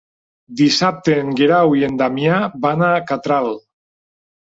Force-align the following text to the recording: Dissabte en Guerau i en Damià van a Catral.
Dissabte 0.59 1.17
en 1.23 1.27
Guerau 1.39 1.75
i 1.79 1.85
en 1.87 1.99
Damià 1.99 2.39
van 2.65 2.87
a 2.87 2.89
Catral. 3.13 3.51